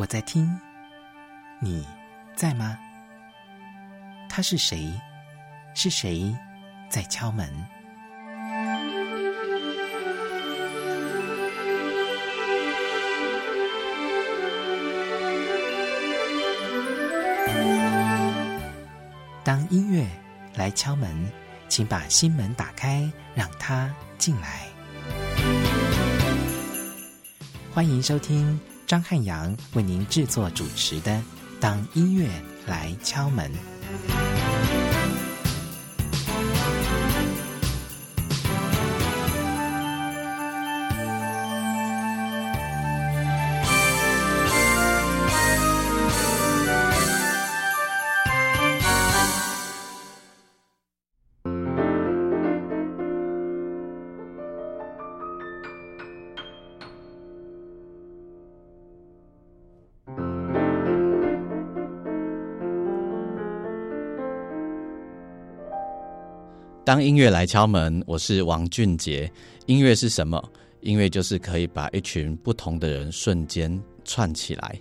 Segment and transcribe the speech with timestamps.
[0.00, 0.58] 我在听，
[1.58, 1.86] 你
[2.34, 2.78] 在吗？
[4.30, 4.90] 他是谁？
[5.74, 6.34] 是谁
[6.88, 7.46] 在敲门？
[19.44, 20.06] 当音乐
[20.54, 21.30] 来敲门，
[21.68, 24.66] 请把心门打开，让它进来。
[27.74, 28.58] 欢迎收听。
[28.90, 31.12] 张汉阳为您制作主持的
[31.60, 32.28] 《当音乐
[32.66, 33.48] 来敲门》。
[66.82, 69.30] 当音乐来敲门，我是王俊杰。
[69.66, 70.42] 音乐是什么？
[70.80, 74.80] 音乐就是可以把一群不同的人瞬间串起来。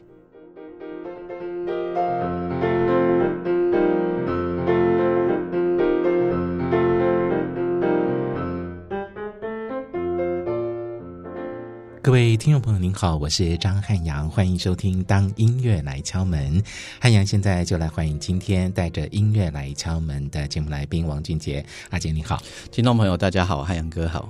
[12.10, 16.60] 各位听众朋友，您好，我是张汉阳，欢迎收听《当音乐来敲门》。
[17.00, 24.28] 汉阳现在就来欢迎今天带着音乐来敲门的节目来宾王俊杰阿杰，你好，听众朋友大家好，汉阳哥好，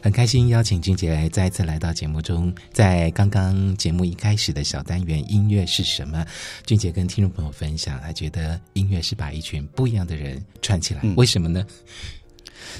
[0.00, 2.54] 很开心邀请俊杰来再次来到节目中。
[2.72, 6.24] 在刚刚节目一开始的小单元“音乐是什么”，
[6.66, 11.66] 俊杰跟听众朋友分享，他觉得音乐是把一群不一样的人串起来，嗯、为什么呢？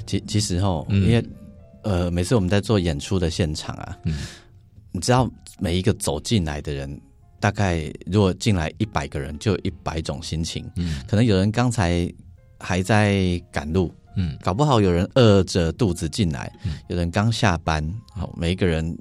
[0.06, 1.28] 其其实哦，嗯、因为。
[1.88, 4.18] 呃，每次我们在做演出的现场啊，嗯，
[4.92, 5.26] 你知道
[5.58, 7.00] 每一个走进来的人，
[7.40, 12.12] 大概如果进来一百个人，就有一百种心情，嗯，可能有人刚才
[12.60, 17.82] 还在赶路，嗯，搞不好有人饿着肚子进来，嗯，有人刚下班，
[18.12, 18.94] 好，每一个人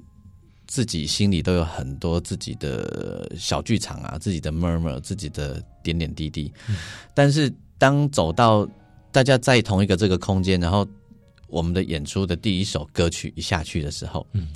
[0.66, 6.76] 自己心里都有很多自己的小剧场啊，自己的 murmur，自己的点点滴滴，嗯，
[7.12, 8.66] 但是当走到
[9.12, 10.88] 大家在同一个这个空间，然后。
[11.48, 14.48] 我们的演出的第一首歌曲一下去的时候，嗯，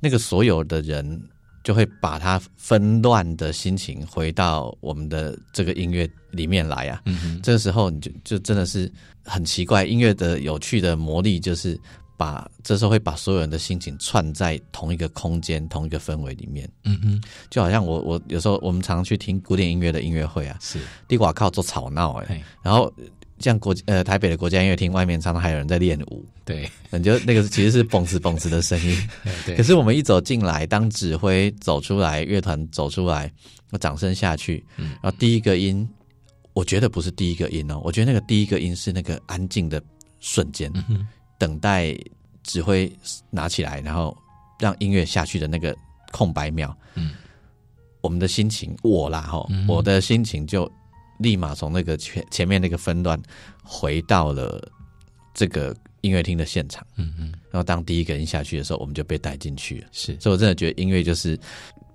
[0.00, 1.20] 那个所有的人
[1.64, 8.90] 就会把他纷乱的心情回到我们的这个音乐里面来啊，嗯哼，这个时候你就就真的是
[9.24, 11.76] 很奇怪，音乐的有趣的魔力就是
[12.16, 22.92] 把这时候会把所有人的心情串在同一个空间、同一个氛围里面，嗯哼，就好像我我有时候我们常常去听古典音乐的音乐会啊，是，地瓜靠做吵闹哎，然后。
[23.38, 28.96] 像国呃台北的国家音乐厅外面常常还有人在练舞，对，你就那个其实是蹦次蹦次的声音，
[29.44, 29.54] 对。
[29.56, 33.30] 可是我们一走进来，当指挥走出来，乐团走出来，
[33.78, 35.86] 掌声下去，嗯，然后第一个音，
[36.54, 39.82] 我觉得不是第一个音哦，我觉得那个第一个音是那个安静的
[40.18, 41.06] 瞬间，嗯，
[41.38, 41.94] 等待
[42.42, 42.90] 指挥
[43.30, 44.16] 拿起来，然后
[44.58, 45.76] 让音乐下去的那个
[46.10, 47.12] 空白秒，嗯，
[48.00, 50.70] 我们的心情，我啦哈，我的心情就。
[51.18, 53.20] 立马从那个前前面那个分段
[53.62, 54.70] 回到了
[55.34, 59.88] 这个音乐厅的现场，嗯嗯，然后当第一个人下去的时候，我们就被带进去了。
[59.92, 61.38] 是，所以我真的觉得音乐就是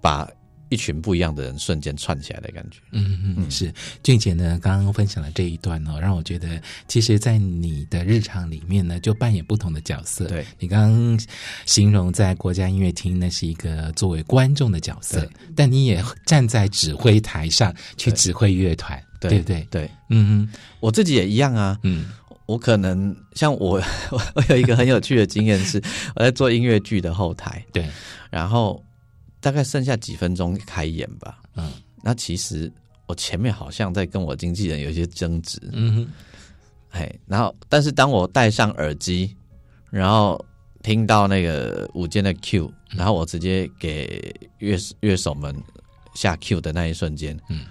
[0.02, 0.30] 把
[0.70, 2.80] 一群不一样的人瞬间串起来的感觉。
[2.92, 3.74] 嗯嗯嗯，是。
[4.04, 10.26] 俊杰呢，刚刚分享了这一段哦，让我觉得，其实，在你的日常里面呢，就扮演不同的角色。
[10.28, 11.20] 对，你刚刚
[11.66, 19.02] 形容在国家音乐厅，那是一个作为观众的角色，但你也站在指挥台上去指挥乐团。
[19.30, 21.78] 对对对，嗯哼，我自己也一样啊。
[21.84, 22.08] 嗯，
[22.46, 23.82] 我可能像我，
[24.36, 25.82] 我有一个很有趣的经验是，
[26.16, 27.88] 我在做音乐剧的后台，对，
[28.30, 28.84] 然后
[29.40, 31.40] 大概剩下几分钟开演吧。
[31.56, 31.72] 嗯，
[32.02, 32.72] 那其实
[33.06, 35.60] 我前面好像在跟我经纪人有一些争执。
[35.72, 36.08] 嗯哼，
[36.90, 39.36] 嘿，然后但是当我戴上耳机，
[39.90, 40.44] 然后
[40.82, 45.56] 听到那个舞间的 Q，然后我直接给乐乐手们
[46.16, 47.66] 下 Q 的那一瞬间，嗯。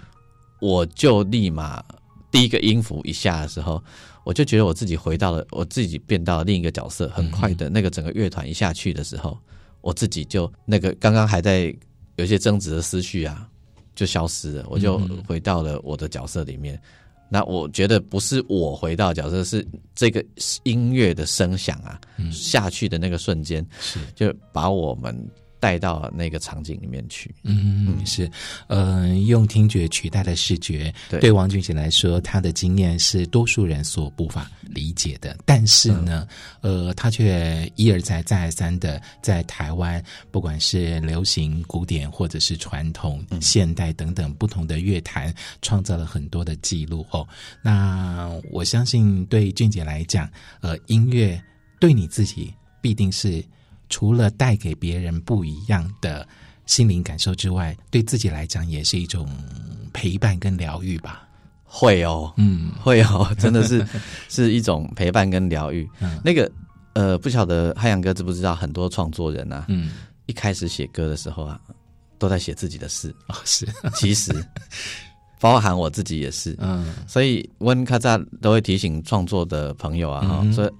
[0.61, 1.83] 我就立马
[2.31, 3.83] 第一个音符一下的时候，
[4.23, 7.09] 我就觉得我自己回到了，我自己变到了另一个角色。
[7.09, 9.37] 很快的那个整个乐团一下去的时候，
[9.81, 11.75] 我自己就那个刚刚还在
[12.15, 13.49] 有一些争执的思绪啊，
[13.95, 14.65] 就消失了。
[14.69, 14.97] 我就
[15.27, 16.79] 回到了我的角色里面。
[17.33, 19.65] 那我觉得不是我回到角色，是
[19.95, 20.23] 这个
[20.63, 21.99] 音乐的声响啊
[22.31, 25.17] 下去的那个瞬间，是就把我们
[25.61, 27.33] 带到那个场景里面去。
[27.43, 28.29] 嗯，嗯是，
[28.67, 35.37] 呃，用听觉取代了视觉，对，对王俊杰来说，他的经验是多数人所无法理解的。
[35.45, 36.27] 但是呢，
[36.61, 45.31] 嗯、呃，他却一而再、再而三的在台湾，不管是流行、古典，或者是传统、现代等等不同的乐坛，
[45.61, 47.05] 创造了很多的记录。
[47.11, 47.27] 哦，
[47.61, 50.27] 那我相信对俊杰来讲，
[50.61, 51.39] 呃，音乐
[51.79, 53.45] 对你自己必定是。
[53.91, 56.27] 除了带给别人不一样的
[56.65, 59.29] 心灵感受之外，对自己来讲也是一种
[59.93, 61.27] 陪伴跟疗愈吧。
[61.63, 63.85] 会哦，嗯，会哦，真的是
[64.29, 65.87] 是一种陪伴跟疗愈。
[65.99, 66.49] 嗯，那个
[66.93, 69.91] 呃，不晓得汉阳哥知不知道，很多创作人啊，嗯，
[70.25, 71.59] 一开始写歌的时候啊，
[72.17, 73.13] 都在写自己的事。
[73.27, 74.33] 哦，是，其实
[75.39, 76.55] 包含我自己也是。
[76.59, 80.71] 嗯，所以温卡扎都会提醒创作的朋友啊，哈，说。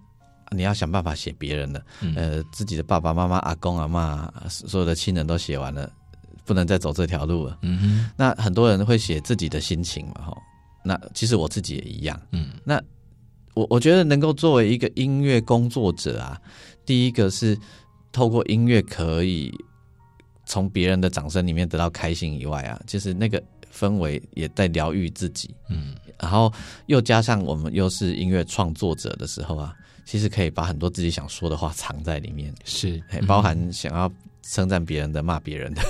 [0.53, 5.89] 你要想办法写别人的，嗯、呃，自己的爸爸妈妈、阿公阿嬷，所有的亲人都写完了，
[6.43, 7.59] 不能再走这条路了。
[7.61, 10.37] 嗯哼，那很多人会写自己的心情嘛，哈。
[10.83, 12.19] 那其实我自己也一样。
[12.31, 12.81] 嗯，那
[13.53, 16.37] 我我觉得能够作为一个音乐工作者啊，
[16.85, 17.57] 第一个是
[18.11, 19.49] 透过音乐可以
[20.45, 23.41] 从别人的掌声里面得到开心以外啊，就是那个
[23.73, 25.55] 氛围也在疗愈自己。
[25.69, 26.51] 嗯，然后
[26.87, 29.73] 又加上我们又是音乐创作者的时候啊。
[30.05, 33.01] 其实可以把很多自己想说的话藏在里面，是。
[33.27, 34.11] 包含想要
[34.43, 35.81] 称赞别人的、骂别人的，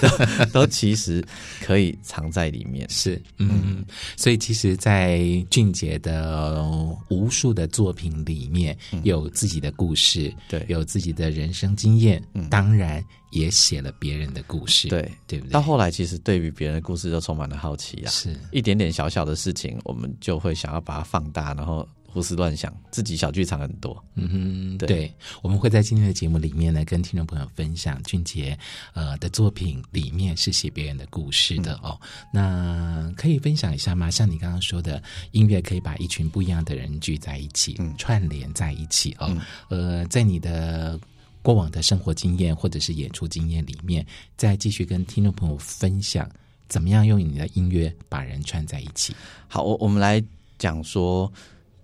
[0.52, 1.24] 都其实
[1.60, 2.88] 可以藏在里面。
[2.88, 3.84] 是，嗯，
[4.16, 5.20] 所以其实，在
[5.50, 6.64] 俊杰的
[7.10, 12.20] 无数的作品里面，有自己的故事，对，有自己的人生经验，
[12.50, 15.52] 当然也写了别人的故事，对，对不对？
[15.52, 18.34] 到后来，其实对于别人的故事都充满了好奇啊，是。
[18.50, 21.86] 一点点小小的事情，我们就会想要把它放大，然后。
[22.10, 24.02] 胡思乱想，自己小剧场很多。
[24.14, 28.58] 嗯哼，对，对，我们会在今天的节目里面呢，跟听众朋友分享俊杰
[28.94, 32.00] 呃的作品里面是写别人的故事的哦。
[32.00, 34.10] 嗯、那可以分享一下吗？
[34.10, 35.00] 像你刚刚说的，
[35.32, 39.36] 音乐可以把一群不一样的人聚在一起，嗯、串联在一起哦。
[39.68, 40.98] 嗯、呃，在你的
[41.42, 46.28] 过往的生活经验或者是演出经验里面，再继续跟听众朋友分享，
[46.68, 49.14] 怎么样用你的音乐把人串在一起？
[49.46, 50.24] 好，我我们来
[50.58, 51.30] 讲说。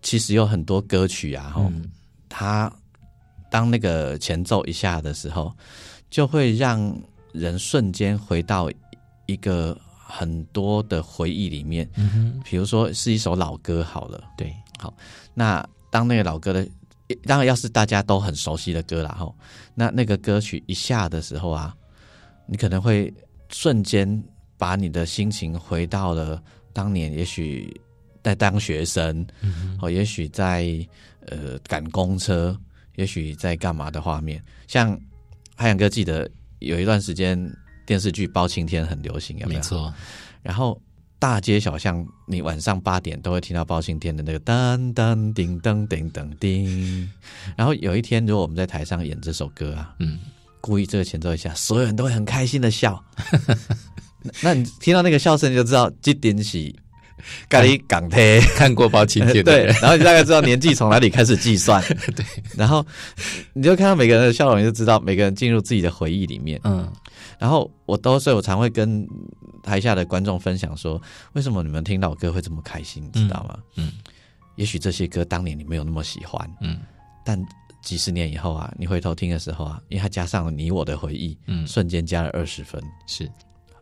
[0.05, 1.91] 其实有很多歌曲啊，哈、嗯，
[2.29, 2.71] 它
[3.51, 5.51] 当那个前奏一下的时候，
[6.11, 6.95] 就会让
[7.33, 8.71] 人瞬间回到
[9.25, 11.89] 一个很多的回忆里面。
[11.97, 14.95] 嗯哼，比如说是一首老歌，好了，对，好，
[15.33, 16.69] 那当那个老歌的，
[17.25, 19.35] 当然要是大家都很熟悉的歌了，哈，
[19.75, 21.75] 那那个歌曲一下的时候啊，
[22.47, 23.11] 你可能会
[23.49, 24.23] 瞬间
[24.59, 26.43] 把你的心情回到了
[26.75, 27.81] 当年，也许。
[28.25, 30.67] 在当学生，哦、嗯哦，也许在
[31.27, 32.59] 呃赶公车，
[32.97, 34.99] 也许在干嘛的画面，像
[35.55, 36.29] 海洋哥记得
[36.61, 37.39] 有一段时间
[37.85, 39.61] 电视剧《包青天》很流行，有没有？
[39.61, 39.93] 没错。
[40.43, 40.81] 然后
[41.19, 47.11] 大街小巷，你晚上八点都会听到包青天的那个噔噔叮噔叮噔叮。
[47.55, 50.19] 然后有一天，如果我们在台上演这首歌啊，嗯，
[50.63, 53.05] 故意这个前奏一下，所有人都会很开心的笑。
[54.41, 56.75] 那你听到那个笑声，你就知道这点是。
[57.49, 61.83] 咖喱港铁看过包青天，对，然后你大概知道年纪从哪里开始计算，
[62.17, 62.25] 对，
[62.57, 62.85] 然后
[63.53, 66.91] 你就看到每个人的笑容，你就知道每个人进入自己的回忆里面，嗯，
[67.39, 69.07] 然后我都所以我常会跟
[69.63, 71.01] 台下的观众分享说，
[71.33, 73.59] 为什么你们听老歌会这么开心，你知道吗？
[73.77, 73.93] 嗯，
[74.57, 76.81] 也许这些歌当年你没有那么喜欢，嗯，
[77.25, 77.43] 但
[77.83, 83.31] 几十年以后啊，你回头听的时候啊，因为它加上了你我的回忆，嗯，瞬间加了二十分，是。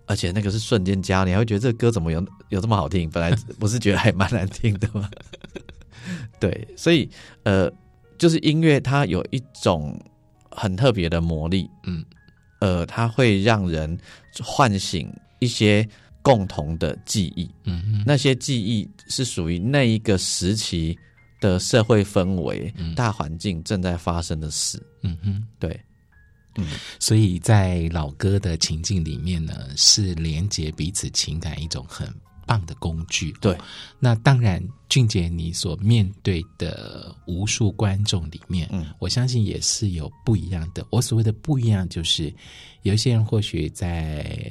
[0.07, 3.09] 而且那个是瞬间加，你还会觉得这个歌怎么有有这么好听？
[3.11, 5.09] 本来不是觉得还蛮难听的吗？
[6.41, 7.09] 对，所以
[7.45, 7.71] 呃，
[8.19, 9.99] 就是音乐它有一种
[10.51, 12.05] 很特别的魔力，嗯，
[12.61, 13.97] 呃，它会让人
[14.43, 15.89] 唤醒一些
[16.21, 20.99] 共同的记忆，嗯哼，那些记忆是属于那一个时期
[21.41, 25.81] 的社会氛围、嗯、大环境正在发生的事，嗯哼，对。
[26.57, 26.67] 嗯，
[26.99, 32.07] 所以在老歌的情境里面呢，是连接彼此情感一种很
[32.47, 33.33] 棒的工具。
[33.41, 33.57] 对，
[33.99, 40.87] 那当然，俊杰你所面对的无数观众里面，嗯，我相信也是有不一样的。
[40.91, 42.35] 我所谓的不一样，就是
[42.83, 44.51] 有一些人或许在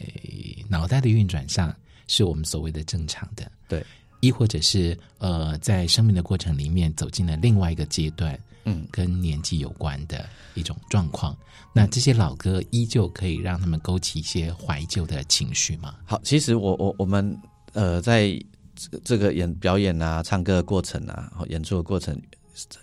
[0.69, 1.75] 脑袋的运转上
[2.07, 3.85] 是我们所谓的正常的，对，
[4.21, 8.39] 亦或者是呃，在生命的过程里面走进了另外一个阶段。
[8.65, 11.35] 嗯，跟年纪有关的一种状况，
[11.73, 15.95] 那这些老歌依旧可以让他们勾起一些怀旧的情绪吗？
[16.05, 17.37] 好，其实我我我们
[17.73, 18.39] 呃，在
[19.03, 22.19] 这个演表演啊、唱歌的过程啊、演出的过程，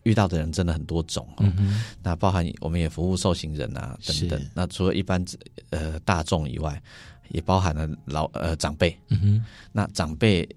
[0.02, 4.40] 遇到的人真的很多种，嗯哼，那包含我们也服务受刑人啊等等。
[4.54, 5.24] 那除了一般
[5.70, 6.80] 呃大众以外，
[7.30, 10.48] 也包含了老呃长辈，嗯哼，那长辈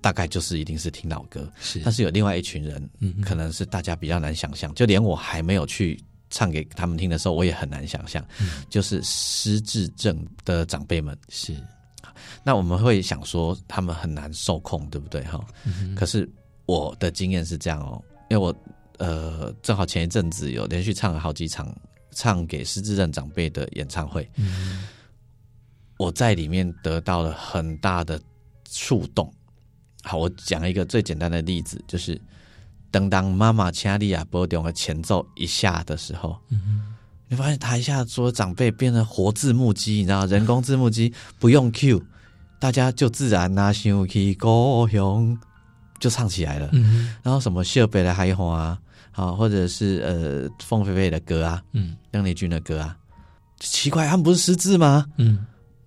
[0.00, 1.80] 大概就是一定是听老歌，是。
[1.84, 6.00] 但是有另外一群人，嗯，可能是大家比较难想象，就连我还没有去
[6.30, 11.54] 唱给他们听的时候，我也很难想象，嗯，就是失智症的长辈们是。
[12.42, 15.22] 那我们会想说他们很难受控，对不对？
[15.24, 16.28] 哈，嗯，可是
[16.66, 18.54] 我的经验是这样哦，因为我
[18.98, 21.76] 呃正好前一阵子有连续唱了好几场
[22.12, 24.86] 唱给失智症长辈的演唱会，嗯，
[25.98, 28.20] 我在里面得到了很大的
[28.70, 29.32] 触动。
[30.06, 32.18] 好，我讲一个最简单的例子，就是
[32.92, 36.94] 当当妈妈掐利亚波动的前奏一下的时候，嗯
[37.28, 42.00] 你发现台下所有长辈变成活字幕机，你知道人工字幕机不用 Q，
[42.60, 45.36] 大家就自然拿手去高雄
[45.98, 46.70] 就唱起来了。
[46.72, 48.78] 嗯，然后什么秀北的海华啊，
[49.10, 52.96] 好或者是呃凤飞飞的歌啊，嗯，邓丽君的歌啊，
[53.58, 55.04] 奇怪，他们不是失智吗？
[55.16, 55.44] 嗯，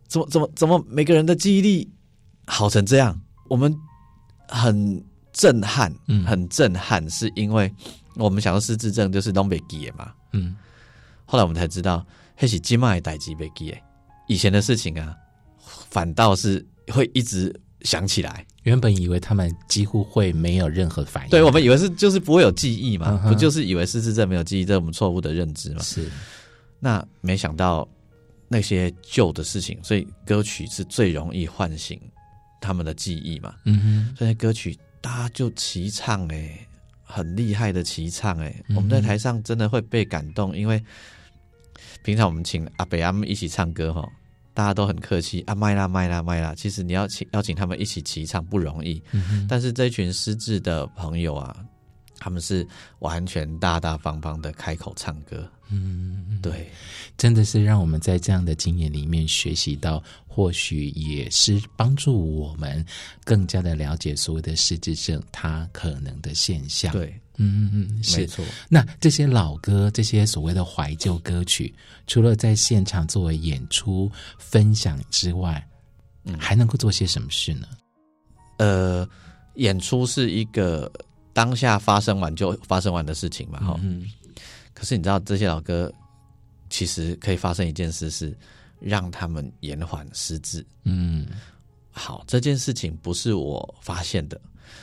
[0.10, 1.90] 怎么怎么怎么每个人的记忆力
[2.48, 3.18] 好成这样？
[3.48, 3.74] 我们
[4.50, 5.02] 很
[5.32, 7.72] 震撼，嗯，很震撼，是因为
[8.16, 10.56] 我们想到失智症就是东北记嘛，嗯。
[11.26, 13.74] 后来我们才知道，黑喜金麦代机被记，
[14.28, 15.16] 以前的事情啊，
[15.92, 18.44] 反倒是会一直想起来。
[18.64, 25.82] 原本以为他们几乎会没有任何反应，对，我们以为是就是不会有记忆嘛，不就是以为失智症没有记忆，这是我们错误的认知嘛？
[25.84, 26.10] 是。
[26.80, 27.88] 那没想到
[28.48, 32.00] 那些旧的事情，所以歌曲是最容易唤醒
[32.60, 33.56] 他们的记忆嘛。
[33.66, 33.80] 嗯
[34.14, 36.68] 哼，所以歌曲大家就齐唱哎，
[37.04, 40.84] 很厉害的齐唱哎，我们在台上真的会被感动，因为。
[42.04, 44.08] 平常我们请阿北阿们一起唱歌哈，
[44.54, 46.54] 大家都很客气啊，麦啦麦啦麦啦。
[46.56, 51.56] 其实你要请邀请他们一起齐唱不容易，嗯，但是这群失智的朋友啊，
[52.20, 52.68] 他们是
[53.00, 55.50] 完全大大方方的开口唱歌。
[55.72, 56.70] 嗯，对，
[57.18, 62.86] 真的是让我们在这样的经验里面学习到，或许也是帮助我们
[63.24, 66.92] 更加的了解所谓的失智症它可能的现象。
[66.92, 67.14] 对。
[67.42, 68.44] 嗯嗯嗯，没错。
[68.68, 71.74] 那这些老歌，这些所谓的怀旧歌曲，
[72.06, 75.66] 除了在现场作为演出分享之外，
[76.26, 77.66] 嗯，还能够做些什么事呢？
[78.58, 79.08] 呃，
[79.56, 80.92] 演出是一个
[81.40, 83.80] 当下发生完就发生完的事情嘛，哈。
[83.82, 84.06] 嗯。
[84.74, 85.90] 可是你知道，这些老歌
[86.70, 88.38] 其实可以发生一件事，是
[88.78, 90.66] 让他们延缓失智。
[90.84, 91.26] 嗯。
[91.92, 94.38] 好，这件事情不是我发现的，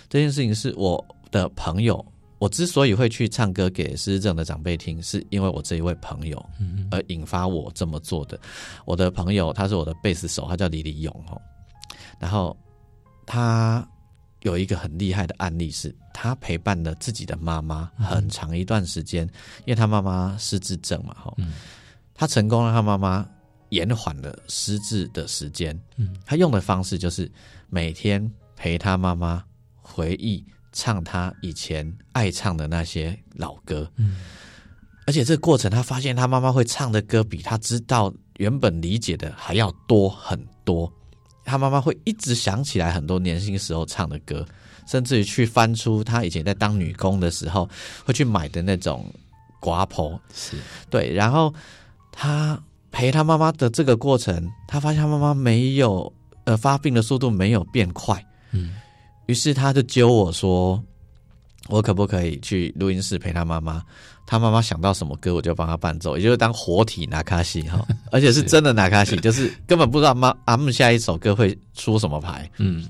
[0.08, 2.02] 这件事情是我的朋友。
[2.38, 6.42] 我之所以会去唱歌给失智症的长辈听，是因为我这一位朋友，
[6.90, 8.40] 而引发我这么做的。
[8.86, 11.38] 我的朋友他是我的贝斯手，他叫李李勇哦。
[12.18, 12.56] 然后
[13.26, 13.86] 他
[14.46, 19.26] 有一个很厉害的案例，是他陪伴了自己的妈妈很长一段时间，
[19.60, 21.34] 因为他妈妈失智症嘛，哈，
[22.14, 23.28] 他成功让他妈妈
[23.70, 25.78] 延缓了失智的时间。
[26.24, 27.30] 他用的方式就是
[27.68, 29.44] 每天陪他妈妈
[29.82, 30.44] 回忆。
[30.78, 34.16] 唱他以前爱唱的那些老歌，嗯，
[35.06, 40.92] 而且这个过程，他发现他妈妈会唱的歌比他知道原本理解的还要多很多。
[41.46, 44.44] 他妈妈会一直想起来很多年轻时候唱的歌，
[44.86, 47.68] 甚至于去翻出他以前在当女工的时候
[48.04, 49.10] 会去买的那种
[49.60, 50.56] 瓜婆，是
[50.90, 51.12] 对。
[51.12, 51.54] 然后
[52.10, 52.60] 他
[52.90, 56.12] 陪他妈妈的这个过程，他发现他妈妈没有
[56.44, 58.74] 呃发病的速度没有变快，嗯。
[59.26, 60.82] 于是他就揪我说
[61.68, 63.82] ：“我可不可以去录音室陪他妈妈？
[64.26, 72.50] 他妈妈想到什么歌，我就帮他伴奏，也就是当活体拿卡西哈， 而且是真的拿卡西， 就是根本不知道妈阿姆下一首歌会出什么牌。
[72.58, 72.86] 嗯，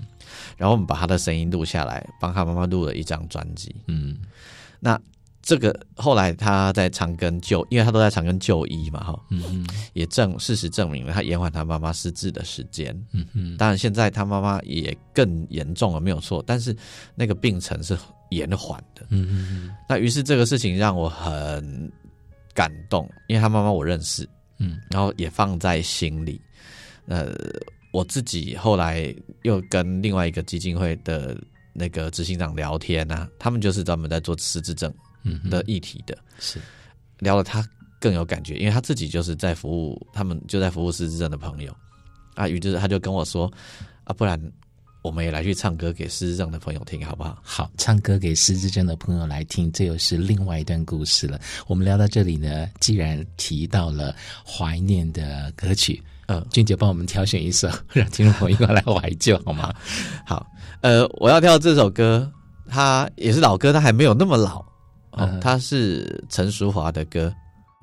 [0.56, 3.76] 然后我们把他的声音录下来，帮他妈妈录了一张专辑。
[3.86, 4.16] 嗯，
[4.80, 4.98] 那。”
[5.46, 16.76] 这个后来他在长庚就，因为他都在长庚就医嘛，哈，嗯嗯，也证事实证明了他延缓他妈妈失智的时间，嗯嗯，当然现在他妈妈也更严重了，没有错，但是
[17.14, 17.96] 那个病程是
[18.30, 21.90] 延缓的，嗯嗯嗯，那于是这个事情让我很
[22.54, 24.28] 感动，因为他妈妈我认识，
[24.58, 26.40] 嗯，然后也放在心里，
[27.06, 27.34] 呃，
[27.92, 31.36] 我自己后来又跟另外一个基金会的
[31.72, 34.92] 那个执行长聊天啊，他们就是专门在做失智症。
[35.50, 36.16] 的议题的。
[36.38, 36.60] 是。
[37.18, 37.68] 聊了，他
[37.98, 41.76] 更有感觉，因为他自己就是在服务，他们就在服务失智症的朋友。
[42.36, 42.48] 啊。
[42.48, 43.52] 于是他就跟我说
[44.04, 44.40] 啊，不然
[45.06, 47.38] 我们也来去唱歌给失智症的朋友听，好不好？
[47.40, 51.40] 好，唱歌给失智症的朋友来听，这又是另外一段故事了。
[51.68, 54.12] 我们聊到这里呢，既然提到了
[54.44, 59.72] 怀念的歌曲，嗯，俊杰帮我们挑选一首，让听众朋友一块来怀旧，好吗？
[60.26, 60.44] 好，
[60.80, 62.28] 呃，我要挑这首歌，
[62.68, 64.58] 它也是老歌，它还没有那么老。
[65.12, 67.32] 哦，它是陈淑华的歌，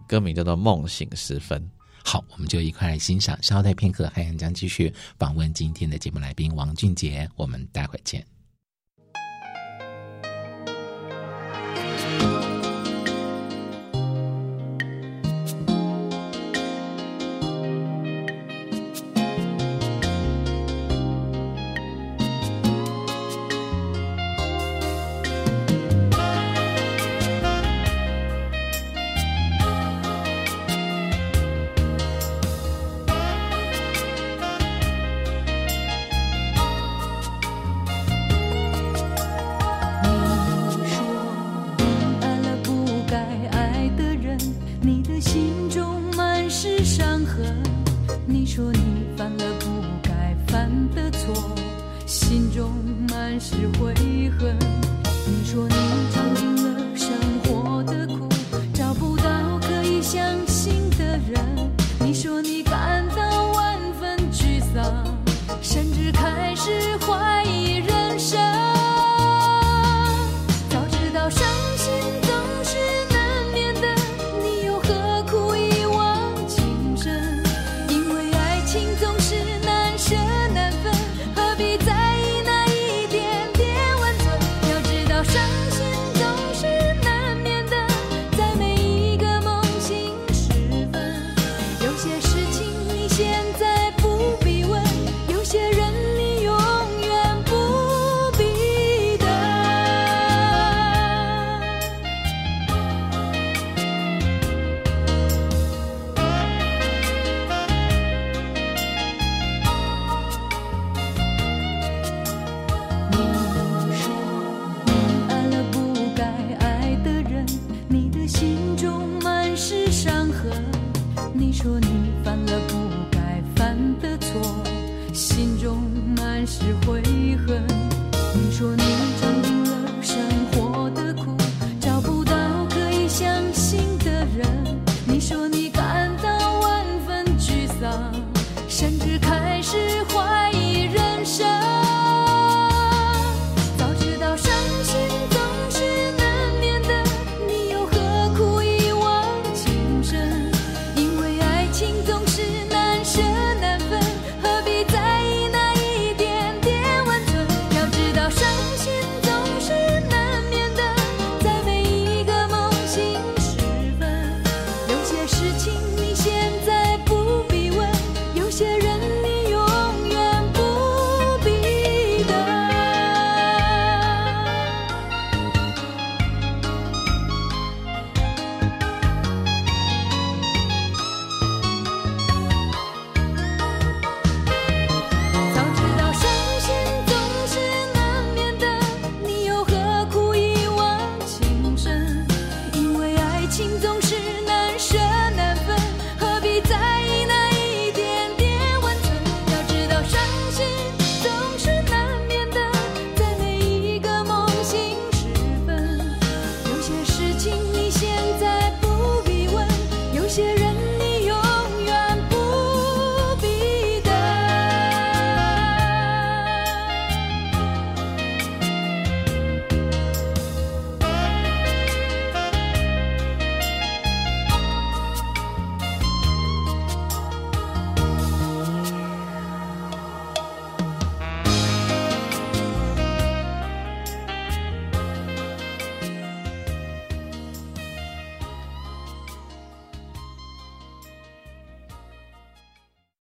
[0.09, 1.57] 歌名叫做《梦醒时分》。
[2.03, 3.41] 好，我们就一块来欣赏。
[3.41, 7.27] 稍待片刻，海洋将继续访问今天的节目来宾王俊杰。
[7.35, 8.25] 我们待会见。